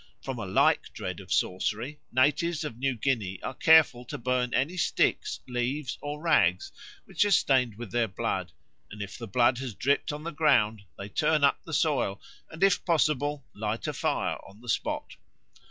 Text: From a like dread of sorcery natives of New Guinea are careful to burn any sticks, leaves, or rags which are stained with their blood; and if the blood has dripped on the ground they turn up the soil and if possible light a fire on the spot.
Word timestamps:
From 0.23 0.39
a 0.39 0.47
like 0.47 0.91
dread 0.93 1.19
of 1.19 1.31
sorcery 1.31 1.99
natives 2.11 2.63
of 2.63 2.75
New 2.75 2.95
Guinea 2.95 3.39
are 3.43 3.53
careful 3.53 4.03
to 4.05 4.17
burn 4.17 4.51
any 4.51 4.75
sticks, 4.75 5.41
leaves, 5.47 5.99
or 6.01 6.19
rags 6.19 6.71
which 7.05 7.23
are 7.23 7.29
stained 7.29 7.75
with 7.75 7.91
their 7.91 8.07
blood; 8.07 8.51
and 8.89 8.99
if 9.03 9.15
the 9.15 9.27
blood 9.27 9.59
has 9.59 9.75
dripped 9.75 10.11
on 10.11 10.23
the 10.23 10.31
ground 10.31 10.81
they 10.97 11.07
turn 11.09 11.43
up 11.43 11.61
the 11.65 11.71
soil 11.71 12.19
and 12.49 12.63
if 12.63 12.83
possible 12.83 13.45
light 13.53 13.85
a 13.85 13.93
fire 13.93 14.37
on 14.43 14.61
the 14.61 14.69
spot. 14.69 15.17